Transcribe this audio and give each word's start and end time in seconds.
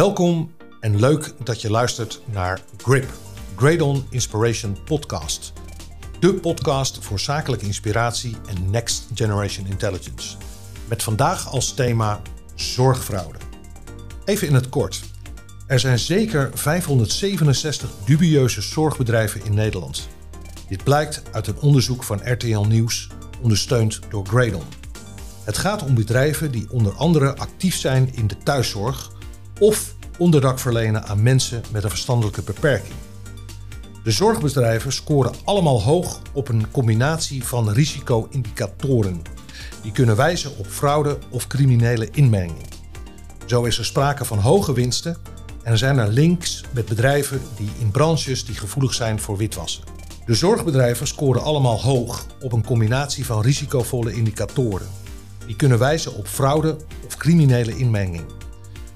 Welkom 0.00 0.54
en 0.80 1.00
leuk 1.00 1.32
dat 1.44 1.60
je 1.60 1.70
luistert 1.70 2.22
naar 2.32 2.60
GRIP, 2.76 3.12
Gradon 3.56 4.06
Inspiration 4.10 4.76
Podcast. 4.84 5.52
De 6.20 6.34
podcast 6.34 7.04
voor 7.04 7.20
zakelijke 7.20 7.66
inspiratie 7.66 8.36
en 8.48 8.70
Next 8.70 9.06
Generation 9.14 9.66
Intelligence. 9.66 10.36
Met 10.88 11.02
vandaag 11.02 11.48
als 11.48 11.74
thema 11.74 12.20
zorgfraude. 12.54 13.38
Even 14.24 14.48
in 14.48 14.54
het 14.54 14.68
kort. 14.68 15.02
Er 15.66 15.80
zijn 15.80 15.98
zeker 15.98 16.50
567 16.54 17.90
dubieuze 18.04 18.62
zorgbedrijven 18.62 19.44
in 19.44 19.54
Nederland. 19.54 20.08
Dit 20.68 20.84
blijkt 20.84 21.22
uit 21.32 21.46
een 21.46 21.60
onderzoek 21.60 22.02
van 22.02 22.32
RTL 22.32 22.60
Nieuws, 22.60 23.08
ondersteund 23.42 24.00
door 24.08 24.26
Gradon. 24.26 24.64
Het 25.44 25.58
gaat 25.58 25.82
om 25.82 25.94
bedrijven 25.94 26.52
die 26.52 26.70
onder 26.70 26.92
andere 26.92 27.36
actief 27.36 27.76
zijn 27.76 28.14
in 28.14 28.26
de 28.26 28.38
thuiszorg 28.38 29.18
of 29.60 29.94
onderdak 30.18 30.58
verlenen 30.58 31.04
aan 31.04 31.22
mensen 31.22 31.62
met 31.72 31.84
een 31.84 31.90
verstandelijke 31.90 32.42
beperking. 32.42 32.94
De 34.04 34.10
zorgbedrijven 34.10 34.92
scoren 34.92 35.32
allemaal 35.44 35.82
hoog 35.82 36.22
op 36.32 36.48
een 36.48 36.70
combinatie 36.70 37.44
van 37.44 37.70
risico-indicatoren. 37.70 39.22
Die 39.82 39.92
kunnen 39.92 40.16
wijzen 40.16 40.58
op 40.58 40.66
fraude 40.66 41.18
of 41.30 41.46
criminele 41.46 42.08
inmenging. 42.10 42.68
Zo 43.46 43.64
is 43.64 43.78
er 43.78 43.84
sprake 43.84 44.24
van 44.24 44.38
hoge 44.38 44.72
winsten 44.72 45.16
en 45.62 45.78
zijn 45.78 45.98
er 45.98 46.08
links 46.08 46.64
met 46.70 46.86
bedrijven 46.86 47.40
die 47.56 47.70
in 47.78 47.90
branches 47.90 48.44
die 48.44 48.54
gevoelig 48.54 48.94
zijn 48.94 49.20
voor 49.20 49.36
witwassen. 49.36 49.84
De 50.26 50.34
zorgbedrijven 50.34 51.06
scoren 51.06 51.42
allemaal 51.42 51.80
hoog 51.80 52.26
op 52.40 52.52
een 52.52 52.64
combinatie 52.64 53.26
van 53.26 53.42
risicovolle 53.42 54.12
indicatoren. 54.12 54.86
Die 55.46 55.56
kunnen 55.56 55.78
wijzen 55.78 56.14
op 56.14 56.26
fraude 56.26 56.76
of 57.06 57.16
criminele 57.16 57.76
inmenging. 57.76 58.39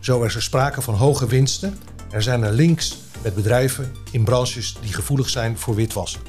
Zo 0.04 0.22
is 0.22 0.34
er 0.34 0.42
sprake 0.42 0.82
van 0.82 0.94
hoge 0.94 1.26
winsten. 1.26 1.78
Er 2.10 2.22
zijn 2.22 2.42
er 2.42 2.52
links 2.52 2.98
met 3.22 3.34
bedrijven 3.34 3.92
in 4.10 4.24
branches 4.24 4.76
die 4.80 4.92
gevoelig 4.92 5.28
zijn 5.28 5.58
voor 5.58 5.74
witwassen. 5.74 6.20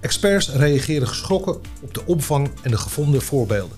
Experts 0.00 0.50
reageren 0.50 1.08
geschrokken 1.08 1.60
op 1.80 1.94
de 1.94 2.06
omvang 2.06 2.50
en 2.62 2.70
de 2.70 2.76
gevonden 2.78 3.22
voorbeelden. 3.22 3.76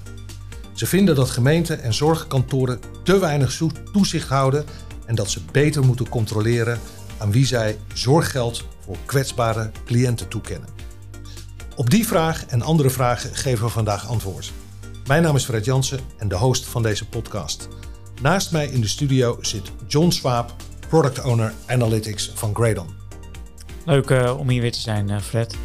Ze 0.72 0.86
vinden 0.86 1.14
dat 1.14 1.30
gemeenten 1.30 1.82
en 1.82 1.94
zorgkantoren 1.94 2.80
te 3.04 3.18
weinig 3.18 3.60
toezicht 3.92 4.28
houden 4.28 4.64
en 5.06 5.14
dat 5.14 5.30
ze 5.30 5.40
beter 5.52 5.84
moeten 5.84 6.08
controleren 6.08 6.80
aan 7.18 7.32
wie 7.32 7.46
zij 7.46 7.78
zorggeld 7.94 8.64
voor 8.84 8.96
kwetsbare 9.04 9.70
cliënten 9.84 10.28
toekennen. 10.28 10.68
Op 11.76 11.90
die 11.90 12.06
vraag 12.06 12.46
en 12.46 12.62
andere 12.62 12.90
vragen 12.90 13.34
geven 13.34 13.64
we 13.64 13.70
vandaag 13.70 14.08
antwoord. 14.08 14.52
Mijn 15.06 15.22
naam 15.22 15.36
is 15.36 15.44
Fred 15.44 15.64
Jansen 15.64 16.00
en 16.18 16.28
de 16.28 16.36
host 16.36 16.66
van 16.66 16.82
deze 16.82 17.08
podcast. 17.08 17.68
Naast 18.22 18.52
mij 18.52 18.66
in 18.66 18.80
de 18.80 18.88
studio 18.88 19.38
zit 19.40 19.72
John 19.86 20.10
Swaap, 20.10 20.54
Product 20.88 21.24
Owner 21.24 21.54
Analytics 21.66 22.30
van 22.34 22.54
Gradon. 22.54 22.88
Leuk 23.84 24.10
uh, 24.10 24.38
om 24.38 24.48
hier 24.48 24.60
weer 24.60 24.72
te 24.72 24.78
zijn, 24.78 25.08
uh, 25.08 25.20
Fred. 25.20 25.56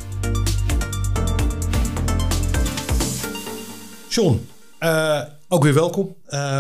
John, 4.10 4.50
uh, 4.80 5.22
ook 5.48 5.64
weer 5.64 5.74
welkom. 5.74 6.16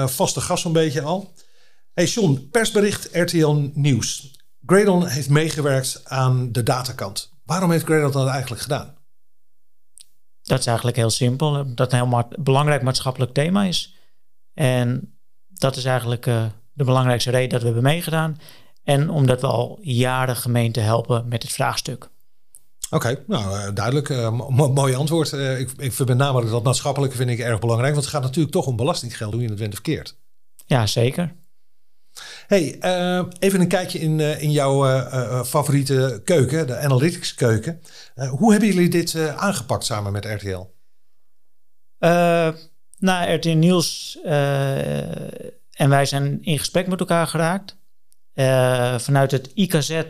vaste 0.06 0.42
gast 0.42 0.66
een 0.66 0.72
beetje 0.72 1.02
al. 1.02 1.34
Hey 1.94 2.06
John, 2.06 2.48
persbericht 2.52 3.10
RTL 3.12 3.70
Nieuws. 3.74 4.40
Gradon 4.66 5.08
heeft 5.08 5.30
meegewerkt 5.30 6.02
aan 6.04 6.52
de 6.52 6.64
datakant. 6.64 7.34
Waarom 7.46 7.72
heeft 7.72 7.86
Gradon 7.86 8.12
dat 8.12 8.28
eigenlijk 8.28 8.62
gedaan? 8.62 8.96
Dat 10.42 10.60
is 10.60 10.66
eigenlijk 10.66 10.98
heel 10.98 11.10
simpel. 11.10 11.76
Dat 11.76 11.94
een 11.94 12.10
heel 12.10 12.28
belangrijk 12.40 12.82
maatschappelijk 12.82 13.34
thema 13.34 13.64
is. 13.64 13.96
En 14.54 15.14
dat 15.54 15.76
is 15.76 15.86
eigenlijk 15.86 16.26
uh, 16.26 16.46
de 16.74 16.84
belangrijkste 16.84 17.32
reden 17.32 17.50
dat 17.50 17.60
we 17.60 17.66
hebben 17.66 17.84
meegedaan. 17.84 18.40
En 18.84 19.10
omdat 19.10 19.42
we 19.42 19.48
al 19.48 19.80
jaren 19.82 20.36
gemeenten 20.36 20.84
helpen 20.84 21.28
met 21.28 21.44
het 21.44 21.52
vraagstuk. 21.52 22.10
Oké, 22.90 23.24
nou 23.28 23.58
uh, 23.58 23.74
duidelijk. 23.74 24.10
Uh, 24.10 24.48
mooi 24.50 24.96
antwoord. 24.96 25.32
ik, 25.32 25.72
ik 25.78 25.94
vind 25.94 26.08
met 26.08 26.18
name 26.18 26.50
dat 26.50 26.64
maatschappelijke 26.64 27.16
vind 27.16 27.30
ik 27.30 27.40
erg 27.40 27.60
belangrijk. 27.60 27.94
Want 27.94 28.06
het 28.06 28.14
gaat 28.14 28.24
natuurlijk 28.24 28.54
toch 28.54 28.66
om 28.66 28.76
belastinggeld 28.76 29.34
hoe 29.34 29.42
je 29.42 29.50
het 29.50 29.60
went 29.60 29.74
verkeerd. 29.74 30.18
Ja, 30.66 30.88
zeker. 30.88 31.34
Hey, 32.48 32.80
even 33.40 33.62
een 33.62 33.68
kijkje 33.68 34.00
in, 34.00 34.20
in 34.20 34.52
jouw 34.52 34.84
favoriete 35.44 36.22
keuken, 36.24 36.68
de 36.68 36.78
analytics 36.78 37.34
keuken. 37.34 37.82
hoe 38.30 38.52
hebben 38.52 38.70
jullie 38.70 38.90
dit 38.90 39.16
aangepakt 39.36 39.86
samen 39.86 40.12
met 40.12 40.26
RTL? 40.26 40.66
Na 43.04 43.34
RTL 43.34 43.50
Nieuws 43.50 44.18
uh, 44.26 45.12
en 45.72 45.90
wij 45.90 46.06
zijn 46.06 46.38
in 46.42 46.60
gesprek 46.60 46.88
met 46.88 47.00
elkaar 47.00 47.28
geraakt. 47.28 47.78
Uh, 48.36 48.98
vanuit 48.98 49.32
het 49.32 49.52
IKZ 49.54 50.02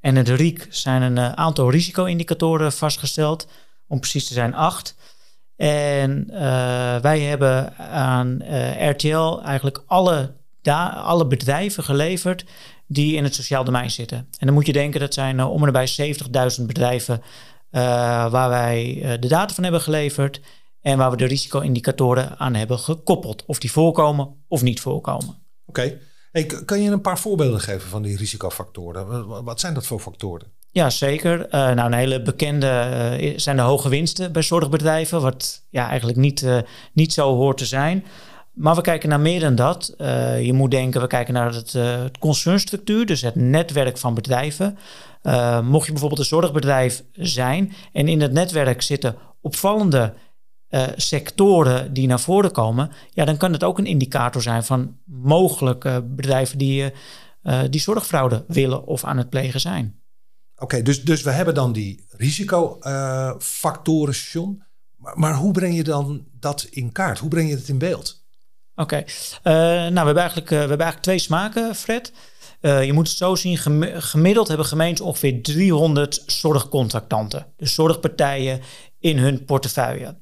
en 0.00 0.16
het 0.16 0.28
RIEK 0.28 0.66
zijn 0.70 1.02
een 1.02 1.16
uh, 1.16 1.32
aantal 1.32 1.70
risico-indicatoren 1.70 2.72
vastgesteld. 2.72 3.48
Om 3.88 4.00
precies 4.00 4.26
te 4.26 4.34
zijn 4.34 4.54
acht. 4.54 4.96
En 5.56 6.26
wij 7.02 7.20
hebben 7.20 7.76
aan 7.76 8.42
RTL 8.90 9.40
eigenlijk 9.44 9.82
alle, 9.86 10.32
alle 10.94 11.26
bedrijven 11.26 11.84
geleverd 11.84 12.44
die 12.86 13.16
in 13.16 13.24
het 13.24 13.34
sociaal 13.34 13.64
domein 13.64 13.90
zitten. 13.90 14.18
En 14.18 14.46
dan 14.46 14.54
moet 14.54 14.66
je 14.66 14.72
denken, 14.72 15.00
dat 15.00 15.14
zijn 15.14 15.44
om 15.44 15.66
en 15.66 15.72
bij 15.72 16.14
70.000 16.58 16.62
bedrijven 16.66 17.22
waar 18.30 18.48
wij 18.48 18.98
de 19.20 19.28
data 19.28 19.54
van 19.54 19.62
hebben 19.62 19.80
geleverd 19.80 20.40
en 20.86 20.98
waar 20.98 21.10
we 21.10 21.16
de 21.16 21.24
risico-indicatoren 21.24 22.38
aan 22.38 22.54
hebben 22.54 22.78
gekoppeld. 22.78 23.44
Of 23.46 23.58
die 23.58 23.72
voorkomen 23.72 24.44
of 24.48 24.62
niet 24.62 24.80
voorkomen. 24.80 25.34
Oké. 25.66 25.98
Hey, 26.32 26.46
kan 26.64 26.82
je 26.82 26.90
een 26.90 27.00
paar 27.00 27.18
voorbeelden 27.18 27.60
geven 27.60 27.88
van 27.88 28.02
die 28.02 28.16
risicofactoren? 28.16 29.26
Wat 29.44 29.60
zijn 29.60 29.74
dat 29.74 29.86
voor 29.86 30.00
factoren? 30.00 30.46
Ja, 30.70 30.90
zeker. 30.90 31.38
Uh, 31.38 31.50
nou, 31.50 31.80
een 31.80 31.92
hele 31.92 32.22
bekende 32.22 32.88
uh, 33.20 33.32
zijn 33.36 33.56
de 33.56 33.62
hoge 33.62 33.88
winsten 33.88 34.32
bij 34.32 34.42
zorgbedrijven, 34.42 35.20
wat 35.20 35.62
ja, 35.70 35.88
eigenlijk 35.88 36.18
niet, 36.18 36.42
uh, 36.42 36.58
niet 36.92 37.12
zo 37.12 37.34
hoort 37.34 37.56
te 37.58 37.66
zijn. 37.66 38.04
Maar 38.52 38.74
we 38.74 38.80
kijken 38.80 39.08
naar 39.08 39.20
meer 39.20 39.40
dan 39.40 39.54
dat. 39.54 39.94
je 40.40 40.52
moet 40.52 40.70
denken, 40.70 41.00
we 41.00 41.06
kijken 41.06 41.34
naar 41.34 41.54
het, 41.54 41.72
het 41.72 42.18
concernstructuur, 42.18 43.06
dus 43.06 43.22
het 43.22 43.34
netwerk 43.34 43.98
van 43.98 44.14
bedrijven. 44.14 44.78
mocht 45.62 45.86
je 45.86 45.92
bijvoorbeeld 45.92 46.20
een 46.20 46.26
zorgbedrijf 46.26 47.02
zijn 47.12 47.72
en 47.92 48.08
in 48.08 48.20
het 48.20 48.32
netwerk 48.32 48.82
zitten 48.82 49.16
opvallende 49.40 50.12
uh, 50.70 50.86
sectoren 50.96 51.92
die 51.92 52.06
naar 52.06 52.20
voren 52.20 52.52
komen, 52.52 52.90
ja, 53.10 53.24
dan 53.24 53.36
kan 53.36 53.52
het 53.52 53.64
ook 53.64 53.78
een 53.78 53.86
indicator 53.86 54.42
zijn 54.42 54.64
van 54.64 54.96
mogelijke 55.04 56.04
bedrijven 56.08 56.58
die, 56.58 56.92
uh, 57.42 57.60
die 57.70 57.80
zorgfraude 57.80 58.44
willen 58.48 58.86
of 58.86 59.04
aan 59.04 59.16
het 59.16 59.30
plegen 59.30 59.60
zijn. 59.60 60.00
Oké, 60.56 60.82
dus, 60.82 61.04
dus 61.04 61.22
we 61.22 61.30
hebben 61.30 61.54
dan 61.54 61.72
die 61.72 62.04
risicofactoren, 62.10 64.14
uh, 64.14 64.20
John. 64.32 64.62
Maar, 64.96 65.18
maar, 65.18 65.34
hoe 65.34 65.52
breng 65.52 65.76
je 65.76 65.84
dan 65.84 66.24
dat 66.32 66.66
in 66.70 66.92
kaart? 66.92 67.18
Hoe 67.18 67.28
breng 67.28 67.48
je 67.48 67.54
het 67.54 67.68
in 67.68 67.78
beeld? 67.78 68.24
Oké, 68.74 69.04
nou, 69.42 69.92
we 69.92 69.98
hebben, 69.98 70.16
eigenlijk, 70.16 70.48
we 70.48 70.56
hebben 70.56 70.78
eigenlijk 70.78 71.02
twee 71.02 71.18
smaken, 71.18 71.74
Fred. 71.74 72.12
je 72.60 72.92
moet 72.92 73.08
het 73.08 73.16
zo 73.16 73.34
zien, 73.34 73.58
gemiddeld 74.02 74.48
hebben 74.48 74.66
gemeenten 74.66 75.04
ongeveer 75.04 75.42
300 75.42 76.22
zorgcontractanten. 76.26 77.46
Dus 77.56 77.74
zorgpartijen 77.74 78.60
in 78.98 79.18
hun 79.18 79.44
portefeuille. 79.44 80.16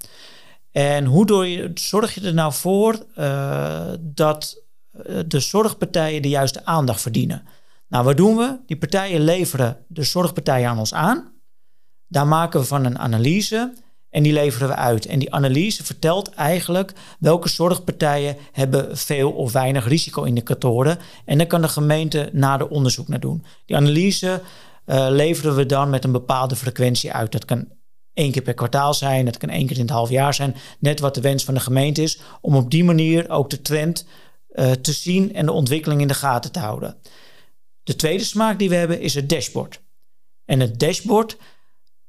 En 0.75 1.05
hoe 1.05 1.51
je, 1.51 1.71
zorg 1.75 2.15
je 2.15 2.21
er 2.21 2.35
nou 2.35 2.53
voor 2.53 3.07
uh, 3.19 3.93
dat 4.01 4.63
eh, 4.91 5.19
de 5.27 5.41
zorgpartijen 5.41 6.23
de 6.23 6.29
juiste 6.29 6.65
aandacht 6.65 7.01
verdienen? 7.01 7.43
Nou, 7.89 8.05
wat 8.05 8.17
doen 8.17 8.37
we? 8.37 8.59
Die 8.67 8.77
partijen 8.77 9.21
leveren 9.21 9.77
de 9.89 10.03
zorgpartijen 10.03 10.69
aan 10.69 10.79
ons 10.79 10.95
aan. 10.95 11.33
Daar 12.09 12.27
maken 12.27 12.61
we 12.61 12.67
van 12.67 12.85
een 12.85 12.99
analyse 12.99 13.73
en 14.11 14.23
die 14.23 14.33
leveren 14.33 14.69
we 14.69 14.75
uit. 14.75 15.07
En 15.07 15.19
die 15.19 15.35
analyse 15.35 15.85
vertelt 15.85 16.29
eigenlijk 16.29 16.93
welke 17.19 17.49
zorgpartijen 17.49 18.37
hebben 18.53 18.97
veel 18.97 19.31
of 19.31 19.53
weinig 19.53 19.89
risico-indicatoren. 19.89 20.99
En 21.25 21.39
daar 21.39 21.47
kan 21.47 21.61
de 21.61 21.69
gemeente 21.69 22.31
nader 22.33 22.69
onderzoek 22.69 23.09
naar 23.09 23.21
doen. 23.21 23.45
Die 23.67 23.77
analyse 23.77 24.41
uh, 24.87 25.07
leveren 25.11 25.57
we 25.57 25.67
dan 25.67 25.91
met 25.91 26.05
een 26.05 26.13
bepaalde 26.13 26.57
frequentie 26.57 27.13
uit. 27.13 27.33
Dat 27.33 27.45
kan 27.45 27.69
één 28.15 28.33
keer 28.33 28.43
per 28.43 28.55
kwartaal 28.55 28.95
zijn, 28.95 29.25
dat 29.25 29.37
kan 29.37 29.49
één 29.49 29.67
keer 29.67 29.77
in 29.77 29.83
het 29.83 29.91
half 29.91 30.11
jaar 30.11 30.35
zijn. 30.35 30.57
Net 30.79 31.01
wat 31.01 31.15
de 31.15 31.21
wens 31.21 31.45
van 31.45 31.55
de 31.55 31.61
gemeente 31.61 32.03
is, 32.03 32.21
om 32.41 32.57
op 32.57 32.71
die 32.71 32.85
manier 32.85 33.31
ook 33.31 33.51
de 33.51 33.63
trend 33.63 34.07
uh, 34.51 34.71
te 34.71 34.93
zien 34.93 35.35
en 35.35 35.47
de 35.47 35.53
ontwikkeling 35.53 36.01
in 36.01 36.09
de 36.09 36.15
gaten 36.15 36.53
te 36.53 36.59
houden. 36.59 36.97
De 37.83 37.97
tweede 37.97 38.25
smaak 38.25 38.59
die 38.59 38.69
we 38.69 38.75
hebben 38.75 39.01
is 39.01 39.15
het 39.15 39.29
dashboard. 39.29 39.83
En 40.45 40.61
het 40.61 40.81
dashboard, 40.81 41.37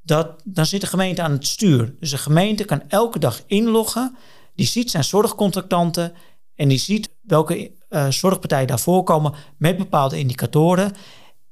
dat, 0.01 0.41
dan 0.43 0.65
zit 0.65 0.81
de 0.81 0.87
gemeente 0.87 1.21
aan 1.21 1.31
het 1.31 1.47
stuur. 1.47 1.95
Dus 1.99 2.09
de 2.09 2.17
gemeente 2.17 2.65
kan 2.65 2.81
elke 2.87 3.19
dag 3.19 3.43
inloggen, 3.47 4.15
die 4.55 4.65
ziet 4.65 4.91
zijn 4.91 5.03
zorgcontractanten 5.03 6.13
en 6.55 6.67
die 6.67 6.77
ziet 6.77 7.09
welke 7.21 7.71
uh, 7.89 8.09
zorgpartijen 8.09 8.67
daar 8.67 8.79
voorkomen 8.79 9.33
met 9.57 9.77
bepaalde 9.77 10.19
indicatoren. 10.19 10.93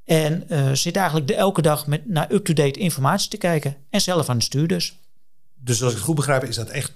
En 0.04 0.44
uh, 0.48 0.72
zit 0.72 0.96
eigenlijk 0.96 1.28
de, 1.28 1.34
elke 1.34 1.62
dag 1.62 1.86
met, 1.86 2.08
naar 2.08 2.32
up-to-date 2.32 2.78
informatie 2.78 3.30
te 3.30 3.36
kijken. 3.36 3.76
En 3.90 4.00
zelf 4.00 4.28
aan 4.28 4.36
het 4.36 4.44
stuur 4.44 4.66
dus. 4.66 4.98
Dus 5.54 5.82
als 5.82 5.90
ik 5.90 5.96
het 5.96 6.06
goed 6.06 6.14
begrijp, 6.14 6.44
is 6.44 6.56
dat 6.56 6.68
echt 6.68 6.92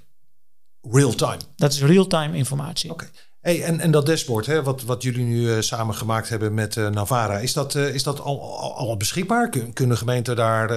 real-time? 0.90 1.38
Dat 1.56 1.72
is 1.72 1.82
real-time 1.82 2.36
informatie. 2.36 2.90
Oké. 2.90 3.08
Hey, 3.40 3.62
en, 3.62 3.80
en 3.80 3.90
dat 3.90 4.06
dashboard, 4.06 4.46
hè, 4.46 4.62
wat, 4.62 4.82
wat 4.82 5.02
jullie 5.02 5.24
nu 5.24 5.40
uh, 5.40 5.60
samen 5.60 5.94
gemaakt 5.94 6.28
hebben 6.28 6.54
met 6.54 6.76
uh, 6.76 6.88
Navara, 6.88 7.38
is 7.38 7.52
dat, 7.52 7.74
uh, 7.74 7.94
is 7.94 8.02
dat 8.02 8.20
al, 8.20 8.58
al, 8.60 8.76
al 8.76 8.96
beschikbaar? 8.96 9.48
Kun, 9.48 9.72
kunnen 9.72 9.96
gemeenten 9.96 10.36
daar 10.36 10.70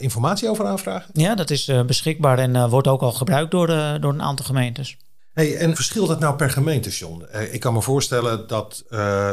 informatie 0.00 0.48
over 0.48 0.66
aanvragen? 0.66 1.10
Ja, 1.12 1.34
dat 1.34 1.50
is 1.50 1.70
beschikbaar 1.86 2.38
en 2.38 2.68
wordt 2.68 2.88
ook 2.88 3.02
al 3.02 3.12
gebruikt 3.12 3.50
door, 3.50 3.66
door 4.00 4.12
een 4.12 4.22
aantal 4.22 4.44
gemeentes. 4.44 4.96
Hey, 5.32 5.56
en 5.56 5.74
verschilt 5.74 6.08
dat 6.08 6.20
nou 6.20 6.36
per 6.36 6.50
gemeente, 6.50 6.90
John? 6.90 7.26
ik 7.50 7.60
kan 7.60 7.72
me 7.72 7.82
voorstellen 7.82 8.46
dat 8.46 8.84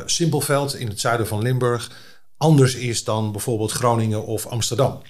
Simpelveld 0.06 0.76
in 0.76 0.88
het 0.88 1.00
zuiden 1.00 1.28
van 1.28 1.42
Limburg 1.42 1.92
anders 2.40 2.76
is 2.76 3.04
dan 3.04 3.32
bijvoorbeeld 3.32 3.72
Groningen 3.72 4.26
of 4.26 4.46
Amsterdam. 4.46 5.02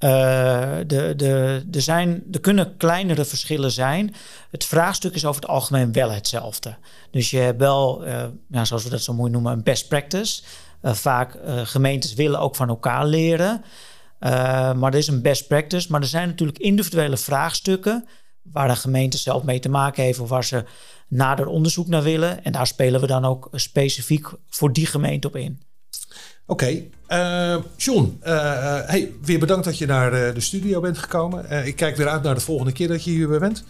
Uh, 0.00 0.76
de, 0.86 1.12
de, 1.16 1.62
er, 1.72 1.82
zijn, 1.82 2.24
er 2.32 2.40
kunnen 2.40 2.76
kleinere 2.76 3.24
verschillen 3.24 3.70
zijn. 3.70 4.14
Het 4.50 4.64
vraagstuk 4.64 5.14
is 5.14 5.24
over 5.24 5.40
het 5.40 5.50
algemeen 5.50 5.92
wel 5.92 6.10
hetzelfde. 6.10 6.76
Dus 7.10 7.30
je 7.30 7.38
hebt 7.38 7.58
wel, 7.58 8.06
ja, 8.48 8.64
zoals 8.64 8.84
we 8.84 8.90
dat 8.90 9.02
zo 9.02 9.12
mooi 9.12 9.30
noemen, 9.30 9.52
een 9.52 9.62
best 9.62 9.88
practice. 9.88 10.42
Uh, 10.82 10.92
vaak 10.92 11.38
gemeentes 11.64 12.14
willen 12.14 12.40
ook 12.40 12.56
van 12.56 12.68
elkaar 12.68 13.06
leren. 13.06 13.64
maar 14.18 14.92
er 14.92 14.94
is 14.94 15.08
een 15.08 15.22
best 15.22 15.46
practice. 15.46 15.90
Maar 15.90 16.00
er 16.00 16.06
zijn 16.06 16.28
natuurlijk 16.28 16.58
individuele 16.58 17.16
vraagstukken 17.16 18.08
waar 18.42 18.68
de 18.68 18.76
gemeente 18.76 19.18
zelf 19.18 19.42
mee 19.42 19.58
te 19.58 19.68
maken 19.68 20.02
heeft 20.02 20.18
of 20.18 20.28
waar 20.28 20.44
ze 20.44 20.64
nader 21.08 21.46
onderzoek 21.46 21.86
naar 21.86 22.02
willen. 22.02 22.44
En 22.44 22.52
daar 22.52 22.66
spelen 22.66 23.00
we 23.00 23.06
dan 23.06 23.24
ook 23.24 23.48
specifiek 23.52 24.32
voor 24.48 24.72
die 24.72 24.86
gemeente 24.86 25.26
op 25.26 25.36
in. 25.36 25.62
Oké, 26.46 26.88
okay. 27.06 27.56
uh, 27.56 27.62
John, 27.76 28.20
uh, 28.26 28.32
hey, 28.84 29.12
weer 29.22 29.38
bedankt 29.38 29.64
dat 29.64 29.78
je 29.78 29.86
naar 29.86 30.10
de 30.10 30.40
studio 30.40 30.80
bent 30.80 30.98
gekomen. 30.98 31.66
ik 31.66 31.76
kijk 31.76 31.96
weer 31.96 32.08
uit 32.08 32.22
naar 32.22 32.34
de 32.34 32.40
volgende 32.40 32.72
keer 32.72 32.88
dat 32.88 33.04
je 33.04 33.10
hier 33.10 33.38
bent. 33.38 33.64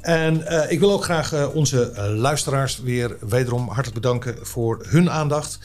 En 0.00 0.44
ik 0.70 0.80
wil 0.80 0.92
ook 0.92 1.04
graag 1.04 1.52
onze 1.52 1.92
luisteraars 2.16 2.80
weer 2.80 3.16
wederom 3.20 3.68
hartelijk 3.68 3.94
bedanken 3.94 4.46
voor 4.46 4.86
hun 4.88 5.10
aandacht. 5.10 5.58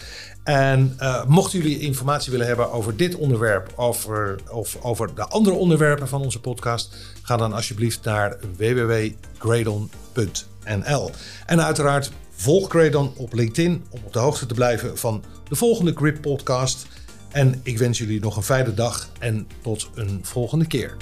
En 0.44 0.98
mochten 1.28 1.60
jullie 1.60 1.80
informatie 1.80 2.32
willen 2.32 2.48
hebben 2.48 2.72
over 2.72 2.96
dit 2.96 3.16
onderwerp 3.16 3.74
over, 3.76 4.40
of 4.52 4.78
over 4.82 5.16
de 5.16 5.28
andere 5.28 5.56
onderwerpen 5.56 6.08
van 6.08 6.22
onze 6.22 6.40
podcast, 6.40 6.96
ga 7.22 7.38
dan 7.38 7.54
alsjeblieft 7.54 8.04
naar 8.04 8.38
www.gradon.nl. 8.58 11.12
En 11.46 11.64
uiteraard 11.64 12.12
Volg 12.42 12.70
Gradon 12.70 13.12
op 13.16 13.34
LinkedIn 13.34 13.84
om 13.90 14.00
op 14.06 14.14
de 14.14 14.20
hoogte 14.20 14.46
te 14.46 14.54
blijven 14.54 14.98
van 14.98 15.24
de 15.50 15.56
volgende 15.56 15.94
Grip 15.96 16.22
podcast. 16.22 16.88
En 17.32 17.60
ik 17.64 17.78
wens 17.78 17.98
jullie 17.98 18.20
nog 18.20 18.36
een 18.36 18.44
fijne 18.44 18.74
dag 18.74 19.10
en 19.20 19.48
tot 19.62 19.90
een 19.96 20.20
volgende 20.22 20.68
keer. 20.68 20.98